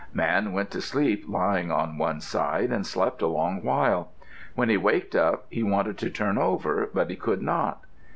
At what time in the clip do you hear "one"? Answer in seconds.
1.99-2.21